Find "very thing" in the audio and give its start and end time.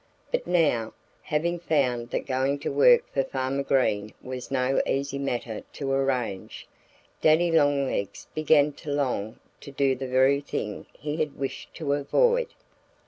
10.07-10.87